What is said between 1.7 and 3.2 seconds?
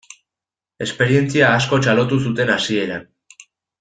txalotu zuten hasieran.